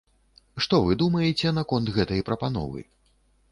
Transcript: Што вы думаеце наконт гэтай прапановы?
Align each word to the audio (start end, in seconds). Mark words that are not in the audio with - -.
Што 0.65 0.79
вы 0.85 0.97
думаеце 1.01 1.53
наконт 1.59 1.93
гэтай 2.01 2.25
прапановы? 2.33 2.79